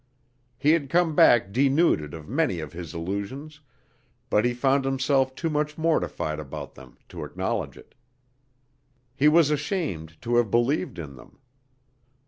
He 0.57 0.71
had 0.71 0.89
come 0.89 1.13
back 1.15 1.51
denuded 1.53 2.15
of 2.15 2.27
many 2.27 2.59
of 2.59 2.73
his 2.73 2.95
illusions, 2.95 3.59
but 4.31 4.45
he 4.45 4.51
found 4.55 4.83
himself 4.83 5.35
too 5.35 5.47
much 5.51 5.77
mortified 5.77 6.39
about 6.39 6.73
them 6.73 6.97
to 7.09 7.23
acknowledge 7.23 7.77
it. 7.77 7.93
He 9.15 9.27
was 9.27 9.51
ashamed 9.51 10.19
to 10.23 10.37
have 10.37 10.49
believed 10.49 10.97
in 10.97 11.13
them. 11.17 11.37